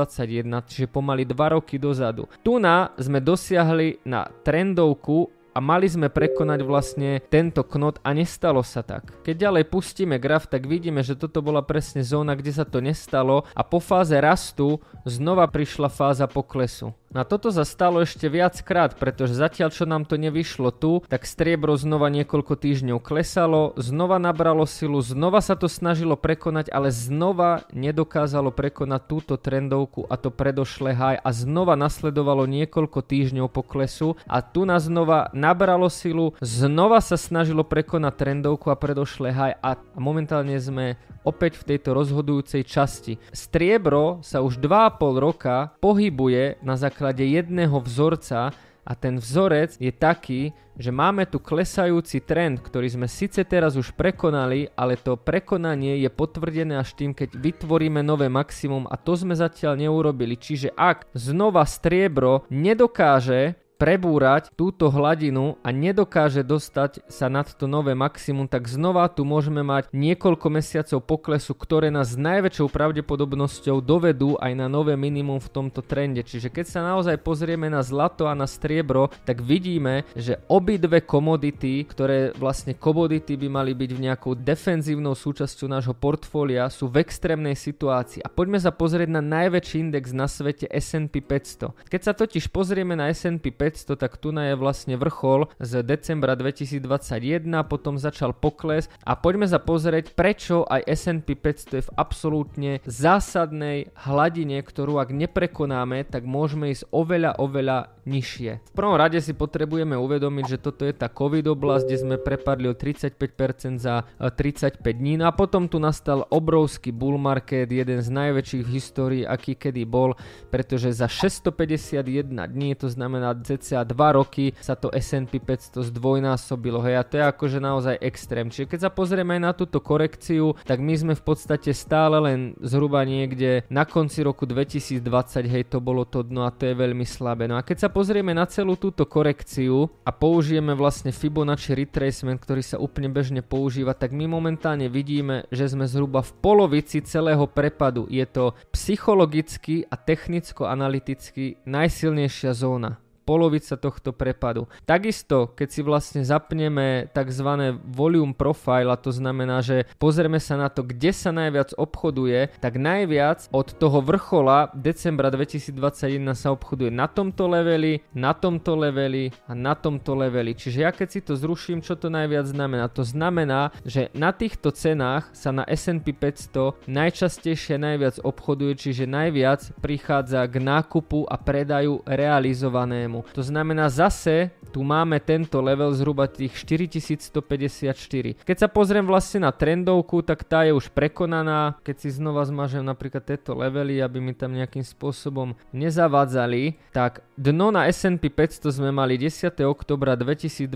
čiže 0.64 0.88
pomaly 0.88 1.28
2 1.28 1.36
roky 1.52 1.76
dozadu. 1.76 2.32
Tu 2.40 2.56
na 2.56 2.96
sme 2.96 3.20
dosiahli 3.20 4.00
na 4.08 4.24
trendovku 4.40 5.28
a 5.52 5.60
mali 5.60 5.84
sme 5.84 6.08
prekonať 6.08 6.64
vlastne 6.64 7.20
tento 7.28 7.60
knot 7.60 8.00
a 8.00 8.16
nestalo 8.16 8.64
sa 8.64 8.80
tak. 8.80 9.20
Keď 9.20 9.36
ďalej 9.36 9.64
pustíme 9.68 10.16
graf, 10.16 10.48
tak 10.48 10.64
vidíme, 10.64 11.04
že 11.04 11.12
toto 11.12 11.44
bola 11.44 11.60
presne 11.60 12.00
zóna, 12.00 12.32
kde 12.40 12.56
sa 12.56 12.64
to 12.64 12.80
nestalo 12.80 13.44
a 13.52 13.60
po 13.60 13.84
fáze 13.84 14.16
rastu 14.16 14.80
znova 15.04 15.44
prišla 15.44 15.92
fáza 15.92 16.24
poklesu. 16.24 16.96
Na 17.10 17.26
toto 17.26 17.50
sa 17.50 17.66
stalo 17.66 18.06
ešte 18.06 18.30
viackrát, 18.30 18.94
pretože 18.94 19.34
zatiaľ 19.34 19.74
čo 19.74 19.82
nám 19.82 20.06
to 20.06 20.14
nevyšlo 20.14 20.70
tu, 20.70 21.02
tak 21.10 21.26
striebro 21.26 21.74
znova 21.74 22.06
niekoľko 22.06 22.54
týždňov 22.54 23.02
klesalo, 23.02 23.74
znova 23.74 24.22
nabralo 24.22 24.62
silu, 24.62 25.02
znova 25.02 25.42
sa 25.42 25.58
to 25.58 25.66
snažilo 25.66 26.14
prekonať, 26.14 26.70
ale 26.70 26.94
znova 26.94 27.66
nedokázalo 27.74 28.54
prekonať 28.54 29.10
túto 29.10 29.34
trendovku 29.34 30.06
a 30.06 30.14
to 30.14 30.30
predošle 30.30 30.94
high 30.94 31.18
a 31.18 31.30
znova 31.34 31.74
nasledovalo 31.74 32.46
niekoľko 32.46 33.02
týždňov 33.02 33.50
poklesu 33.50 34.14
a 34.30 34.38
tu 34.38 34.62
nás 34.62 34.86
znova 34.86 35.34
nabralo 35.34 35.90
silu, 35.90 36.38
znova 36.38 37.02
sa 37.02 37.18
snažilo 37.18 37.66
prekonať 37.66 38.22
trendovku 38.22 38.70
a 38.70 38.78
predošle 38.78 39.34
high 39.34 39.58
a 39.58 39.74
momentálne 39.98 40.54
sme 40.62 40.94
opäť 41.26 41.58
v 41.58 41.74
tejto 41.74 41.90
rozhodujúcej 41.90 42.62
časti. 42.62 43.18
Striebro 43.34 44.22
sa 44.22 44.46
už 44.46 44.62
2,5 44.62 45.18
roka 45.18 45.74
pohybuje 45.82 46.62
na 46.62 46.78
základe 46.78 46.99
základe 47.00 47.24
jedného 47.24 47.80
vzorca 47.80 48.52
a 48.84 48.92
ten 48.92 49.16
vzorec 49.16 49.80
je 49.80 49.88
taký, 49.88 50.52
že 50.76 50.92
máme 50.92 51.24
tu 51.24 51.40
klesajúci 51.40 52.20
trend, 52.20 52.60
ktorý 52.60 52.92
sme 52.92 53.08
síce 53.08 53.40
teraz 53.48 53.72
už 53.72 53.96
prekonali, 53.96 54.68
ale 54.76 55.00
to 55.00 55.16
prekonanie 55.16 55.96
je 56.04 56.12
potvrdené 56.12 56.76
až 56.76 56.92
tým, 56.92 57.16
keď 57.16 57.40
vytvoríme 57.40 58.04
nové 58.04 58.28
maximum 58.28 58.84
a 58.84 59.00
to 59.00 59.16
sme 59.16 59.32
zatiaľ 59.32 59.80
neurobili. 59.80 60.36
Čiže 60.36 60.76
ak 60.76 61.08
znova 61.16 61.64
striebro 61.64 62.44
nedokáže 62.52 63.56
prebúrať 63.80 64.52
túto 64.52 64.92
hladinu 64.92 65.56
a 65.64 65.72
nedokáže 65.72 66.44
dostať 66.44 67.00
sa 67.08 67.32
nad 67.32 67.48
to 67.48 67.64
nové 67.64 67.96
maximum, 67.96 68.44
tak 68.44 68.68
znova 68.68 69.08
tu 69.08 69.24
môžeme 69.24 69.64
mať 69.64 69.88
niekoľko 69.96 70.46
mesiacov 70.52 71.00
poklesu, 71.00 71.56
ktoré 71.56 71.88
nás 71.88 72.12
s 72.12 72.20
najväčšou 72.20 72.68
pravdepodobnosťou 72.68 73.80
dovedú 73.80 74.36
aj 74.36 74.52
na 74.52 74.68
nové 74.68 75.00
minimum 75.00 75.40
v 75.40 75.48
tomto 75.48 75.80
trende. 75.80 76.20
Čiže 76.20 76.52
keď 76.52 76.66
sa 76.68 76.84
naozaj 76.84 77.24
pozrieme 77.24 77.72
na 77.72 77.80
zlato 77.80 78.28
a 78.28 78.36
na 78.36 78.44
striebro, 78.44 79.08
tak 79.24 79.40
vidíme, 79.40 80.04
že 80.12 80.36
obidve 80.52 81.00
komodity, 81.00 81.88
ktoré 81.88 82.36
vlastne 82.36 82.76
komodity 82.76 83.40
by 83.40 83.48
mali 83.48 83.72
byť 83.72 83.90
v 83.96 84.04
nejakou 84.12 84.36
defenzívnou 84.36 85.16
súčasťou 85.16 85.72
nášho 85.72 85.96
portfólia, 85.96 86.68
sú 86.68 86.92
v 86.92 87.00
extrémnej 87.00 87.56
situácii. 87.56 88.20
A 88.20 88.28
poďme 88.28 88.60
sa 88.60 88.76
pozrieť 88.76 89.08
na 89.08 89.24
najväčší 89.24 89.88
index 89.88 90.12
na 90.12 90.28
svete 90.28 90.68
S&P 90.68 91.24
500. 91.24 91.88
Keď 91.88 92.00
sa 92.04 92.12
totiž 92.12 92.52
pozrieme 92.52 92.92
na 92.92 93.08
S&P 93.08 93.48
500, 93.48 93.69
500, 93.70 93.94
tak 93.94 94.18
tu 94.18 94.34
je 94.34 94.54
vlastne 94.58 94.98
vrchol 94.98 95.46
z 95.62 95.86
decembra 95.86 96.34
2021, 96.34 97.46
potom 97.70 97.94
začal 97.94 98.34
pokles 98.34 98.90
a 99.06 99.14
poďme 99.14 99.46
sa 99.46 99.62
pozrieť, 99.62 100.18
prečo 100.18 100.66
aj 100.66 100.90
S&P 100.90 101.38
500 101.38 101.78
je 101.78 101.82
v 101.86 101.94
absolútne 101.94 102.72
zásadnej 102.82 103.94
hladine, 103.94 104.58
ktorú 104.66 104.98
ak 104.98 105.14
neprekonáme, 105.14 106.02
tak 106.10 106.26
môžeme 106.26 106.74
ísť 106.74 106.90
oveľa, 106.90 107.38
oveľa 107.38 107.94
nižšie. 108.10 108.50
V 108.58 108.74
prvom 108.74 108.98
rade 108.98 109.22
si 109.22 109.36
potrebujeme 109.36 109.94
uvedomiť, 109.94 110.44
že 110.56 110.58
toto 110.58 110.82
je 110.82 110.94
tá 110.96 111.06
COVID 111.06 111.46
oblasť, 111.46 111.84
kde 111.86 111.98
sme 112.02 112.16
prepadli 112.18 112.66
o 112.66 112.74
35% 112.74 113.78
za 113.78 114.02
35 114.18 114.82
e, 114.82 114.92
dní 114.96 115.20
no 115.20 115.30
a 115.30 115.32
potom 115.36 115.70
tu 115.70 115.78
nastal 115.78 116.26
obrovský 116.32 116.90
bull 116.90 117.20
market, 117.20 117.70
jeden 117.70 118.02
z 118.02 118.08
najväčších 118.10 118.62
v 118.66 118.70
histórii, 118.74 119.22
aký 119.22 119.54
kedy 119.54 119.86
bol, 119.86 120.16
pretože 120.50 120.90
za 120.96 121.06
651 121.06 122.32
dní, 122.32 122.74
to 122.74 122.90
znamená 122.90 123.36
cca 123.60 123.84
2 123.84 124.18
roky, 124.18 124.56
sa 124.58 124.72
to 124.72 124.88
S&P 124.88 125.36
500 125.36 125.92
zdvojnásobilo, 125.92 126.80
hej, 126.80 126.96
a 126.96 127.04
to 127.04 127.20
je 127.20 127.24
akože 127.28 127.58
naozaj 127.60 128.00
extrém. 128.00 128.48
Čiže 128.48 128.66
keď 128.72 128.80
sa 128.88 128.90
pozrieme 128.90 129.36
aj 129.36 129.42
na 129.44 129.52
túto 129.52 129.78
korekciu, 129.84 130.56
tak 130.64 130.80
my 130.80 130.96
sme 130.96 131.12
v 131.12 131.22
podstate 131.22 131.70
stále 131.76 132.16
len 132.16 132.56
zhruba 132.64 133.04
niekde 133.04 133.68
na 133.68 133.84
konci 133.84 134.24
roku 134.24 134.48
2020, 134.48 135.04
hej, 135.44 135.64
to 135.68 135.78
bolo 135.78 136.08
to 136.08 136.24
dno 136.24 136.48
a 136.48 136.54
to 136.54 136.72
je 136.72 136.74
veľmi 136.74 137.04
slabé. 137.04 137.44
No 137.44 137.60
a 137.60 137.66
keď 137.66 137.86
sa 137.86 137.90
pozrieme 137.92 138.32
na 138.32 138.48
celú 138.48 138.80
túto 138.80 139.04
korekciu 139.04 139.90
a 140.06 140.10
použijeme 140.10 140.72
vlastne 140.72 141.12
Fibonacci 141.12 141.76
retracement, 141.76 142.40
ktorý 142.40 142.64
sa 142.64 142.80
úplne 142.80 143.12
bežne 143.12 143.44
používa, 143.44 143.92
tak 143.92 144.16
my 144.16 144.24
momentálne 144.30 144.88
vidíme, 144.88 145.44
že 145.52 145.68
sme 145.68 145.84
zhruba 145.84 146.24
v 146.24 146.32
polovici 146.40 147.02
celého 147.04 147.44
prepadu. 147.44 148.08
Je 148.08 148.24
to 148.24 148.56
psychologicky 148.72 149.84
a 149.90 149.98
technicko-analyticky 149.98 151.60
najsilnejšia 151.66 152.52
zóna 152.54 153.02
polovica 153.30 153.78
tohto 153.78 154.10
prepadu. 154.10 154.66
Takisto, 154.82 155.54
keď 155.54 155.68
si 155.70 155.86
vlastne 155.86 156.26
zapneme 156.26 157.06
tzv. 157.14 157.78
volume 157.86 158.34
profile, 158.34 158.90
a 158.90 158.98
to 158.98 159.14
znamená, 159.14 159.62
že 159.62 159.86
pozrieme 160.02 160.42
sa 160.42 160.58
na 160.58 160.66
to, 160.66 160.82
kde 160.82 161.14
sa 161.14 161.30
najviac 161.30 161.70
obchoduje, 161.78 162.50
tak 162.58 162.74
najviac 162.74 163.46
od 163.54 163.70
toho 163.78 164.02
vrchola 164.02 164.74
decembra 164.74 165.30
2021 165.30 166.18
sa 166.34 166.50
obchoduje 166.50 166.90
na 166.90 167.06
tomto 167.06 167.46
leveli, 167.46 168.02
na 168.18 168.34
tomto 168.34 168.74
leveli 168.74 169.30
a 169.46 169.54
na 169.54 169.78
tomto 169.78 170.18
leveli. 170.18 170.58
Čiže 170.58 170.82
ja 170.82 170.90
keď 170.90 171.08
si 171.14 171.20
to 171.22 171.38
zruším, 171.38 171.86
čo 171.86 171.94
to 171.94 172.10
najviac 172.10 172.50
znamená? 172.50 172.90
To 172.90 173.06
znamená, 173.06 173.70
že 173.86 174.10
na 174.10 174.34
týchto 174.34 174.74
cenách 174.74 175.30
sa 175.30 175.54
na 175.54 175.62
S&P 175.70 176.10
500 176.10 176.90
najčastejšie 176.90 177.78
najviac 177.78 178.18
obchoduje, 178.26 178.74
čiže 178.74 179.06
najviac 179.06 179.70
prichádza 179.78 180.42
k 180.50 180.58
nákupu 180.58 181.30
a 181.30 181.38
predaju 181.38 182.02
realizovanému. 182.08 183.19
To 183.32 183.42
znamená 183.42 183.88
zase 183.88 184.50
tu 184.70 184.86
máme 184.86 185.18
tento 185.18 185.58
level 185.58 185.90
zhruba 185.92 186.30
tých 186.30 186.54
4154. 186.54 188.46
Keď 188.46 188.56
sa 188.56 188.68
pozriem 188.70 189.02
vlastne 189.02 189.42
na 189.42 189.50
trendovku, 189.50 190.22
tak 190.22 190.46
tá 190.46 190.62
je 190.62 190.70
už 190.70 190.94
prekonaná. 190.94 191.74
Keď 191.82 191.96
si 192.06 192.08
znova 192.14 192.46
zmažem 192.46 192.86
napríklad 192.86 193.26
tieto 193.26 193.58
levely, 193.58 193.98
aby 193.98 194.22
mi 194.22 194.32
tam 194.32 194.54
nejakým 194.54 194.86
spôsobom 194.86 195.58
nezavádzali, 195.74 196.78
tak 196.94 197.26
dno 197.40 197.72
na 197.72 197.88
S&P 197.88 198.28
500 198.28 198.68
sme 198.68 198.92
mali 198.92 199.16
10. 199.16 199.64
oktobra 199.64 200.12
2022 200.12 200.68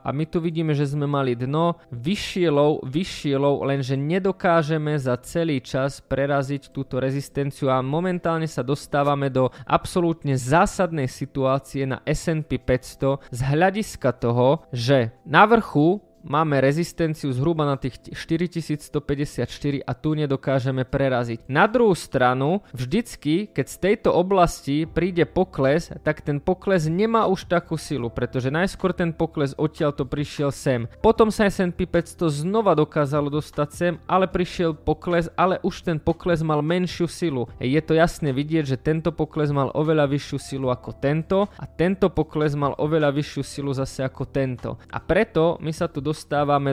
a 0.00 0.08
my 0.08 0.24
tu 0.24 0.40
vidíme, 0.40 0.72
že 0.72 0.88
sme 0.88 1.04
mali 1.04 1.36
dno, 1.36 1.76
vyššie 1.92 2.48
low, 2.48 2.80
vyššie 2.80 3.36
low, 3.36 3.60
lenže 3.60 4.00
nedokážeme 4.00 4.96
za 4.96 5.20
celý 5.20 5.60
čas 5.60 6.00
preraziť 6.00 6.72
túto 6.72 6.96
rezistenciu 6.96 7.68
a 7.68 7.84
momentálne 7.84 8.48
sa 8.48 8.64
dostávame 8.64 9.28
do 9.28 9.52
absolútne 9.68 10.32
zásadnej 10.32 11.12
situácie 11.12 11.84
na 11.84 12.00
S&P 12.08 12.56
500, 12.56 13.28
z 13.28 13.40
hľadiska 13.44 14.16
toho, 14.16 14.64
že 14.72 15.12
na 15.28 15.44
vrchu 15.44 16.00
máme 16.22 16.62
rezistenciu 16.62 17.30
zhruba 17.34 17.66
na 17.66 17.76
tých 17.76 17.98
4154 18.14 19.82
a 19.82 19.92
tu 19.94 20.14
nedokážeme 20.14 20.86
preraziť. 20.86 21.46
Na 21.50 21.66
druhú 21.66 21.94
stranu, 21.98 22.62
vždycky, 22.74 23.50
keď 23.50 23.66
z 23.68 23.76
tejto 23.78 24.10
oblasti 24.14 24.86
príde 24.86 25.26
pokles, 25.26 25.90
tak 26.06 26.22
ten 26.22 26.38
pokles 26.38 26.86
nemá 26.86 27.26
už 27.26 27.50
takú 27.50 27.74
silu, 27.74 28.08
pretože 28.08 28.50
najskôr 28.50 28.94
ten 28.94 29.10
pokles 29.10 29.54
odtiaľ 29.58 29.92
to 29.92 30.06
prišiel 30.06 30.54
sem. 30.54 30.86
Potom 31.02 31.28
sa 31.34 31.50
S&P 31.50 31.84
500 31.84 32.30
znova 32.46 32.78
dokázalo 32.78 33.28
dostať 33.28 33.68
sem, 33.72 33.94
ale 34.06 34.30
prišiel 34.30 34.78
pokles, 34.78 35.28
ale 35.34 35.58
už 35.66 35.82
ten 35.86 35.98
pokles 35.98 36.40
mal 36.46 36.62
menšiu 36.62 37.10
silu. 37.10 37.50
Je 37.58 37.78
to 37.82 37.98
jasne 37.98 38.30
vidieť, 38.30 38.64
že 38.64 38.80
tento 38.80 39.10
pokles 39.10 39.50
mal 39.50 39.74
oveľa 39.74 40.06
vyššiu 40.08 40.38
silu 40.38 40.68
ako 40.70 40.90
tento 40.98 41.50
a 41.58 41.64
tento 41.66 42.08
pokles 42.12 42.54
mal 42.54 42.78
oveľa 42.78 43.10
vyššiu 43.10 43.42
silu 43.42 43.72
zase 43.74 44.04
ako 44.06 44.28
tento. 44.28 44.78
A 44.92 44.98
preto 45.02 45.58
my 45.58 45.72
sa 45.74 45.88
tu 45.88 45.98
dostávame 45.98 46.11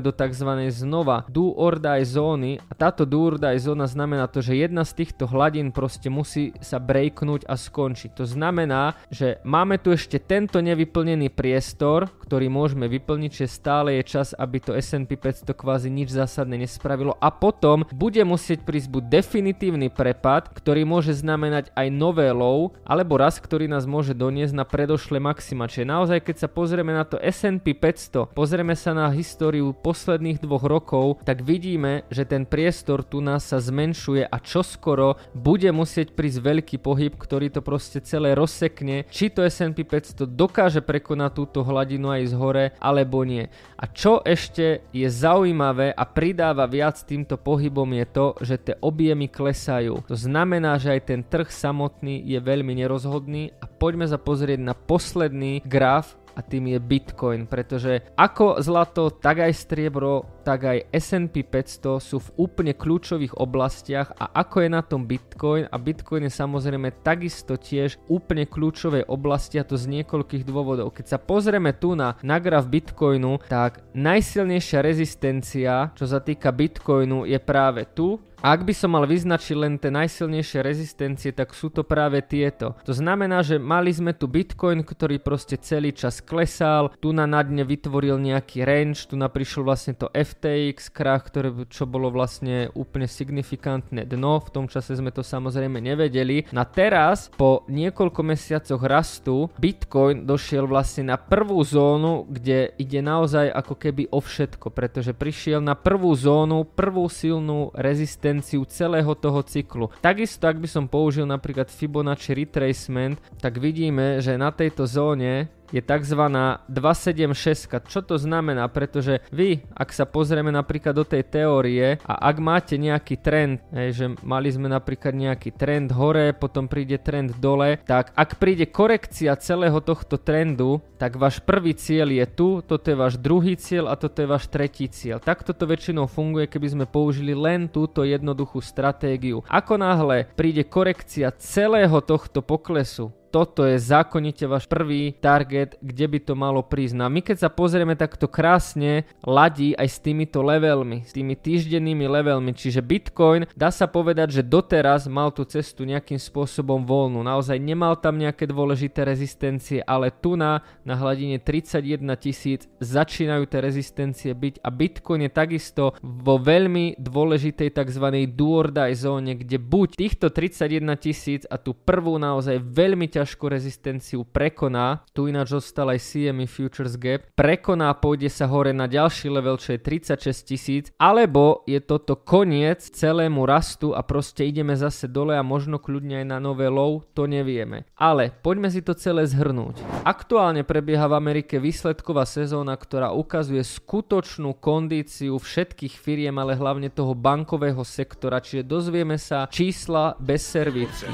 do 0.03 0.12
tzv. 0.12 0.50
znova 0.69 1.25
do 1.31 1.55
or 1.55 1.79
die 1.79 2.05
zóny 2.05 2.60
a 2.67 2.74
táto 2.75 3.08
do 3.08 3.19
or 3.24 3.36
die 3.39 3.60
zóna 3.60 3.88
znamená 3.88 4.27
to, 4.27 4.43
že 4.43 4.60
jedna 4.60 4.84
z 4.84 5.03
týchto 5.03 5.25
hladín 5.25 5.72
proste 5.72 6.12
musí 6.12 6.51
sa 6.60 6.77
breaknúť 6.77 7.48
a 7.48 7.55
skončiť. 7.55 8.19
To 8.19 8.25
znamená, 8.27 9.00
že 9.10 9.39
máme 9.48 9.79
tu 9.79 9.96
ešte 9.96 10.19
tento 10.19 10.60
nevyplnený 10.60 11.31
priestor, 11.31 12.12
ktorý 12.29 12.45
môžeme 12.53 12.86
vyplniť, 12.86 13.31
že 13.33 13.50
stále 13.50 13.98
je 13.98 14.03
čas, 14.05 14.38
aby 14.38 14.62
to 14.62 14.77
S&P 14.77 15.17
500 15.17 15.50
kvázi 15.57 15.89
nič 15.89 16.13
zásadné 16.13 16.62
nespravilo 16.62 17.17
a 17.17 17.33
potom 17.33 17.89
bude 17.89 18.21
musieť 18.21 18.62
prísť 18.62 18.93
buď 18.93 19.03
definitívny 19.09 19.89
prepad, 19.89 20.53
ktorý 20.53 20.86
môže 20.86 21.17
znamenať 21.17 21.74
aj 21.74 21.89
nové 21.89 22.29
low, 22.29 22.77
alebo 22.86 23.17
raz, 23.17 23.41
ktorý 23.41 23.65
nás 23.65 23.89
môže 23.89 24.13
doniesť 24.13 24.53
na 24.53 24.62
predošlé 24.62 25.17
maxima. 25.17 25.65
Čiže 25.65 25.89
naozaj, 25.89 26.21
keď 26.21 26.45
sa 26.45 26.50
pozrieme 26.53 26.93
na 26.93 27.01
to 27.01 27.17
S&P 27.17 27.74
500, 27.74 28.38
pozrieme 28.38 28.77
sa 28.77 28.93
na 28.93 29.09
his- 29.09 29.39
históriu 29.39 29.71
posledných 29.71 30.43
dvoch 30.43 30.67
rokov, 30.67 31.24
tak 31.24 31.48
vidíme, 31.48 32.03
že 32.12 32.27
ten 32.27 32.43
priestor 32.43 33.07
tu 33.07 33.24
nás 33.24 33.48
sa 33.48 33.63
zmenšuje 33.63 34.27
a 34.27 34.38
čoskoro 34.43 35.15
bude 35.31 35.71
musieť 35.71 36.12
prísť 36.12 36.43
veľký 36.43 36.77
pohyb, 36.83 37.15
ktorý 37.15 37.48
to 37.48 37.63
proste 37.63 38.03
celé 38.03 38.36
rozsekne, 38.36 39.07
či 39.07 39.31
to 39.31 39.48
S&P 39.48 39.88
500 39.88 40.27
dokáže 40.27 40.83
prekonať 40.83 41.31
túto 41.39 41.63
hladinu 41.63 42.12
aj 42.12 42.18
z 42.25 42.33
hore, 42.35 42.65
alebo 42.81 43.23
nie. 43.23 43.47
A 43.79 43.88
čo 43.88 44.19
ešte 44.25 44.83
je 44.91 45.07
zaujímavé 45.07 45.93
a 45.93 46.03
pridáva 46.03 46.67
viac 46.67 46.99
týmto 47.05 47.39
pohybom 47.39 47.88
je 47.95 48.05
to, 48.09 48.25
že 48.43 48.55
tie 48.59 48.75
objemy 48.81 49.31
klesajú. 49.31 50.03
To 50.09 50.17
znamená, 50.17 50.75
že 50.81 50.97
aj 50.97 51.01
ten 51.07 51.21
trh 51.23 51.47
samotný 51.47 52.25
je 52.25 52.39
veľmi 52.41 52.75
nerozhodný 52.75 53.55
a 53.61 53.65
poďme 53.69 54.09
sa 54.09 54.19
pozrieť 54.19 54.59
na 54.59 54.75
posledný 54.75 55.63
graf, 55.63 56.19
a 56.39 56.45
tým 56.45 56.71
je 56.71 56.79
Bitcoin, 56.79 57.43
pretože 57.43 57.99
ako 58.15 58.63
zlato, 58.63 59.11
tak 59.11 59.43
aj 59.43 59.51
striebro, 59.51 60.38
tak 60.50 60.65
aj 60.65 60.89
S&P 60.89 61.46
500 61.46 62.01
sú 62.01 62.18
v 62.18 62.50
úplne 62.50 62.74
kľúčových 62.74 63.38
oblastiach 63.38 64.18
a 64.18 64.34
ako 64.34 64.65
je 64.65 64.70
na 64.74 64.82
tom 64.82 65.06
Bitcoin 65.06 65.70
a 65.70 65.77
Bitcoin 65.77 66.25
je 66.25 66.34
samozrejme 66.34 67.06
takisto 67.06 67.53
tiež 67.53 68.01
úplne 68.10 68.50
kľúčovej 68.50 69.06
oblasti 69.06 69.62
a 69.62 69.68
to 69.68 69.77
z 69.77 70.01
niekoľkých 70.01 70.50
dôvodov. 70.50 70.89
Keď 70.98 71.06
sa 71.06 71.22
pozrieme 71.22 71.70
tu 71.77 71.94
na, 71.94 72.18
na 72.25 72.41
graf 72.41 72.65
Bitcoinu, 72.65 73.38
tak 73.46 73.86
najsilnejšia 73.94 74.82
rezistencia, 74.82 75.94
čo 75.94 76.10
sa 76.10 76.18
týka 76.18 76.50
Bitcoinu, 76.50 77.29
je 77.29 77.38
práve 77.38 77.86
tu 77.86 78.18
a 78.39 78.56
ak 78.56 78.63
by 78.63 78.72
som 78.72 78.96
mal 78.96 79.03
vyznačiť 79.03 79.56
len 79.60 79.75
tie 79.75 79.91
najsilnejšie 79.91 80.63
rezistencie, 80.63 81.36
tak 81.36 81.51
sú 81.51 81.68
to 81.68 81.84
práve 81.84 82.24
tieto. 82.24 82.72
To 82.88 82.96
znamená, 82.96 83.44
že 83.44 83.60
mali 83.60 83.91
sme 83.91 84.15
tu 84.15 84.32
Bitcoin, 84.32 84.79
ktorý 84.79 85.20
proste 85.20 85.60
celý 85.60 85.91
čas 85.91 86.24
klesal, 86.24 86.96
tu 87.03 87.12
na 87.12 87.27
nadne 87.27 87.68
vytvoril 87.68 88.15
nejaký 88.15 88.63
range, 88.63 89.12
tu 89.12 89.20
naprišiel 89.20 89.68
vlastne 89.68 89.91
to 89.91 90.08
FTX 90.39 90.88
krach, 90.96 91.27
ktoré, 91.27 91.51
čo 91.67 91.84
bolo 91.84 92.08
vlastne 92.08 92.72
úplne 92.72 93.12
signifikantné 93.12 94.08
dno, 94.08 94.39
v 94.39 94.50
tom 94.55 94.65
čase 94.72 94.96
sme 94.96 95.12
to 95.12 95.19
samozrejme 95.19 95.84
nevedeli. 95.84 96.48
Na 96.55 96.63
teraz, 96.63 97.27
po 97.36 97.67
niekoľko 97.67 98.24
mesiacoch 98.24 98.79
rastu, 98.88 99.51
Bitcoin 99.60 100.24
došiel 100.24 100.63
vlastne 100.63 101.12
na 101.12 101.19
prvú 101.19 101.60
zónu, 101.60 102.24
kde 102.31 102.72
ide 102.79 103.03
naozaj 103.03 103.51
ako 103.51 103.75
keby 103.75 104.08
o 104.15 104.24
všetko, 104.24 104.72
pretože 104.72 105.12
prišiel 105.12 105.60
na 105.60 105.75
prvú 105.75 106.15
zónu, 106.15 106.63
prvú 106.63 107.12
silnú 107.12 107.75
rezistenciu 107.75 108.63
celého 108.63 109.12
toho 109.19 109.43
cyklu. 109.43 109.91
Takisto, 110.00 110.48
ak 110.48 110.55
by 110.55 110.69
som 110.72 110.88
použil 110.88 111.27
napríklad 111.27 111.67
Fibonacci 111.67 112.31
retracement, 112.31 113.19
tak 113.43 113.60
vidíme, 113.60 114.24
že 114.24 114.39
na 114.39 114.55
tejto 114.55 114.88
zóne 114.88 115.59
je 115.69 115.81
tzv. 115.81 116.21
276. 116.69 117.89
Čo 117.89 117.99
to 118.01 118.15
znamená? 118.17 118.65
Pretože 118.69 119.21
vy, 119.29 119.65
ak 119.73 119.89
sa 119.93 120.05
pozrieme 120.09 120.49
napríklad 120.49 120.93
do 120.93 121.05
tej 121.05 121.25
teórie 121.25 122.01
a 122.05 122.29
ak 122.29 122.38
máte 122.41 122.75
nejaký 122.77 123.15
trend, 123.21 123.61
že 123.71 124.13
mali 124.25 124.49
sme 124.49 124.69
napríklad 124.69 125.13
nejaký 125.13 125.53
trend 125.53 125.93
hore, 125.93 126.33
potom 126.33 126.65
príde 126.65 126.97
trend 127.01 127.38
dole, 127.38 127.81
tak 127.85 128.13
ak 128.13 128.41
príde 128.41 128.69
korekcia 128.69 129.38
celého 129.38 129.77
tohto 129.81 130.17
trendu, 130.17 130.81
tak 130.97 131.15
váš 131.15 131.39
prvý 131.39 131.73
cieľ 131.77 132.11
je 132.11 132.25
tu, 132.27 132.49
toto 132.65 132.91
je 132.91 132.97
váš 132.97 133.15
druhý 133.15 133.55
cieľ 133.55 133.93
a 133.93 133.95
toto 133.95 134.19
je 134.19 134.27
váš 134.27 134.49
tretí 134.51 134.89
cieľ. 134.91 135.21
Takto 135.21 135.55
to 135.55 135.63
väčšinou 135.63 136.09
funguje, 136.09 136.49
keby 136.49 136.67
sme 136.75 136.85
použili 136.89 137.31
len 137.38 137.71
túto 137.71 138.03
jednoduchú 138.03 138.59
stratégiu. 138.59 139.45
Ako 139.47 139.79
náhle 139.79 140.27
príde 140.35 140.65
korekcia 140.67 141.31
celého 141.39 142.01
tohto 142.03 142.43
poklesu, 142.43 143.13
toto 143.29 143.63
je 143.63 143.77
zákonite 143.77 144.50
váš 144.50 144.65
prvý 144.65 145.13
target, 145.13 145.77
kde 145.79 146.05
by 146.09 146.19
to 146.19 146.33
malo 146.33 146.65
prísť. 146.65 146.98
No 146.98 147.05
a 147.05 147.13
my 147.13 147.21
keď 147.21 147.45
sa 147.45 147.50
pozrieme, 147.53 147.93
tak 147.93 148.17
to 148.17 148.25
krásne 148.25 149.05
ladí 149.21 149.77
aj 149.77 149.88
s 149.88 149.98
týmito 150.01 150.41
levelmi, 150.41 151.05
s 151.05 151.13
tými 151.13 151.38
týždennými 151.38 152.09
levelmi, 152.09 152.51
čiže 152.57 152.81
Bitcoin 152.81 153.45
dá 153.53 153.69
sa 153.69 153.86
povedať, 153.86 154.41
že 154.41 154.43
doteraz 154.43 155.05
mal 155.05 155.29
tú 155.29 155.45
cestu 155.45 155.86
nejakým 155.86 156.17
spôsobom 156.17 156.83
voľnú. 156.83 157.21
Naozaj 157.21 157.62
nemal 157.62 157.95
tam 158.01 158.17
nejaké 158.17 158.50
dôležité 158.50 159.05
rezistencie, 159.05 159.86
ale 159.86 160.09
tu 160.09 160.33
na, 160.33 160.65
na 160.81 160.98
hladine 160.98 161.38
31 161.38 162.01
tisíc 162.17 162.65
začínajú 162.81 163.45
tie 163.45 163.59
rezistencie 163.62 164.31
byť 164.33 164.65
a 164.65 164.69
Bitcoin 164.74 165.29
je 165.29 165.31
takisto 165.31 165.83
vo 166.01 166.36
veľmi 166.41 166.98
dôležitej 166.98 167.69
tzv. 167.77 168.05
do 168.33 168.50
or 168.50 168.74
die 168.74 168.98
zóne, 168.98 169.38
kde 169.38 169.62
buď 169.62 169.89
týchto 169.95 170.33
31 170.33 170.98
tisíc 170.98 171.43
a 171.45 171.62
tú 171.62 171.77
prvú 171.77 172.17
naozaj 172.17 172.57
veľmi 172.59 173.07
ťažkú 173.19 173.51
rezistenciu 173.51 174.23
prekoná, 174.23 175.03
tu 175.11 175.27
ináč 175.27 175.51
zostal 175.51 175.91
aj 175.91 175.99
CME 175.99 176.47
Futures 176.47 176.95
Gap, 176.95 177.27
prekoná, 177.35 177.91
pôjde 177.91 178.31
sa 178.31 178.47
hore 178.47 178.71
na 178.71 178.88
ďalší 178.88 179.27
level, 179.27 179.59
čo 179.59 179.75
je 179.75 179.79
36 179.83 180.47
tisíc, 180.47 180.85
alebo 180.95 181.67
je 181.67 181.83
toto 181.83 182.15
koniec 182.15 182.79
celému 182.79 183.43
rastu 183.43 183.91
a 183.91 183.99
proste 184.07 184.47
ideme 184.47 184.79
zase 184.79 185.11
dole 185.11 185.35
a 185.35 185.43
možno 185.43 185.83
kľudne 185.83 186.23
aj 186.23 186.27
na 186.31 186.39
nové 186.39 186.71
low, 186.71 187.03
to 187.11 187.27
nevieme. 187.27 187.83
Ale 187.99 188.31
poďme 188.31 188.71
si 188.71 188.79
to 188.79 188.95
celé 188.95 189.27
zhrnúť. 189.27 189.83
Aktuálne 190.07 190.63
prebieha 190.63 191.11
v 191.11 191.19
Amerike 191.19 191.59
výsledková 191.59 192.23
sezóna, 192.23 192.79
ktorá 192.79 193.11
ukazuje 193.11 193.59
skutočnú 193.59 194.55
kondíciu 194.63 195.35
všetkých 195.35 195.99
firiem, 195.99 196.39
ale 196.39 196.55
hlavne 196.55 196.88
toho 196.88 197.11
bankového 197.11 197.83
sektora, 197.83 198.39
čiže 198.39 198.63
dozvieme 198.63 199.19
sa 199.19 199.51
čísla 199.51 200.15
bez 200.23 200.47
servítky. 200.47 201.11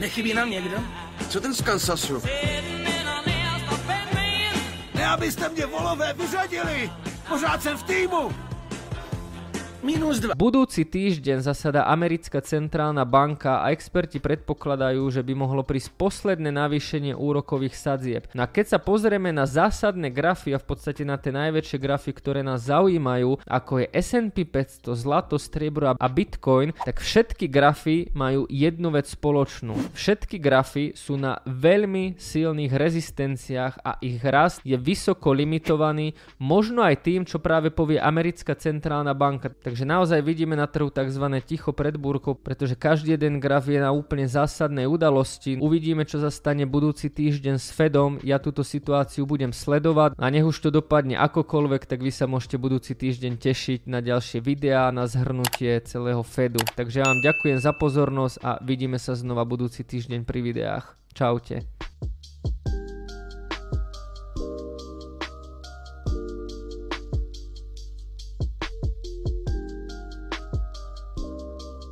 Nechybí 0.00 0.34
nám 0.34 0.50
někdo? 0.50 0.76
Co 1.28 1.40
ten 1.40 1.54
z 1.54 1.62
Kansasu? 1.62 2.22
Ne, 4.94 5.06
abyste 5.06 5.48
mě 5.48 5.66
volové 5.66 6.12
vyřadili! 6.12 6.90
Pořád 7.28 7.62
jsem 7.62 7.78
v 7.78 7.82
týmu! 7.82 8.30
Minus 9.84 10.16
2. 10.24 10.32
Budúci 10.32 10.88
týždeň 10.88 11.44
zasada 11.44 11.84
Americká 11.84 12.40
centrálna 12.40 13.04
banka 13.04 13.60
a 13.60 13.68
experti 13.68 14.16
predpokladajú, 14.16 15.04
že 15.12 15.20
by 15.20 15.36
mohlo 15.36 15.60
prísť 15.60 15.92
posledné 16.00 16.48
navýšenie 16.56 17.12
úrokových 17.12 17.76
sadzieb. 17.76 18.24
No 18.32 18.40
a 18.40 18.48
keď 18.48 18.72
sa 18.72 18.78
pozrieme 18.80 19.28
na 19.28 19.44
zásadné 19.44 20.08
grafy 20.08 20.56
a 20.56 20.62
v 20.62 20.72
podstate 20.72 21.04
na 21.04 21.20
tie 21.20 21.36
najväčšie 21.36 21.76
grafy, 21.76 22.16
ktoré 22.16 22.40
nás 22.40 22.64
zaujímajú, 22.64 23.44
ako 23.44 23.84
je 23.84 23.86
S&P 23.92 24.48
500, 24.48 24.96
zlato, 24.96 25.36
striebro 25.36 25.92
a 25.92 26.06
Bitcoin, 26.08 26.72
tak 26.80 27.04
všetky 27.04 27.52
grafy 27.52 28.08
majú 28.16 28.48
jednu 28.48 28.88
vec 28.88 29.04
spoločnú. 29.12 29.76
Všetky 29.92 30.40
grafy 30.40 30.96
sú 30.96 31.20
na 31.20 31.44
veľmi 31.44 32.16
silných 32.16 32.72
rezistenciách 32.72 33.84
a 33.84 34.00
ich 34.00 34.24
rast 34.24 34.64
je 34.64 34.80
vysoko 34.80 35.36
limitovaný, 35.36 36.16
možno 36.40 36.80
aj 36.80 37.04
tým, 37.04 37.28
čo 37.28 37.36
práve 37.36 37.68
povie 37.68 38.00
Americká 38.00 38.56
centrálna 38.56 39.12
banka. 39.12 39.52
Takže 39.74 39.90
naozaj 39.90 40.22
vidíme 40.22 40.54
na 40.54 40.70
trhu 40.70 40.86
tzv. 40.86 41.26
ticho 41.42 41.74
pred 41.74 41.98
búrkou, 41.98 42.38
pretože 42.38 42.78
každý 42.78 43.18
jeden 43.18 43.42
graf 43.42 43.66
je 43.66 43.82
na 43.82 43.90
úplne 43.90 44.22
zásadnej 44.22 44.86
udalosti. 44.86 45.58
Uvidíme, 45.58 46.06
čo 46.06 46.22
sa 46.22 46.30
stane 46.30 46.62
budúci 46.62 47.10
týždeň 47.10 47.58
s 47.58 47.74
Fedom. 47.74 48.22
Ja 48.22 48.38
túto 48.38 48.62
situáciu 48.62 49.26
budem 49.26 49.50
sledovať 49.50 50.14
a 50.14 50.30
nech 50.30 50.46
už 50.46 50.62
to 50.62 50.70
dopadne 50.70 51.18
akokoľvek, 51.18 51.90
tak 51.90 52.06
vy 52.06 52.14
sa 52.14 52.30
môžete 52.30 52.54
budúci 52.54 52.94
týždeň 52.94 53.34
tešiť 53.34 53.90
na 53.90 53.98
ďalšie 53.98 54.38
videá, 54.46 54.94
na 54.94 55.10
zhrnutie 55.10 55.82
celého 55.82 56.22
Fedu. 56.22 56.62
Takže 56.78 57.02
ja 57.02 57.10
vám 57.10 57.18
ďakujem 57.18 57.58
za 57.58 57.74
pozornosť 57.74 58.36
a 58.46 58.62
vidíme 58.62 59.02
sa 59.02 59.18
znova 59.18 59.42
budúci 59.42 59.82
týždeň 59.82 60.22
pri 60.22 60.38
videách. 60.38 60.94
Čaute. 61.18 61.66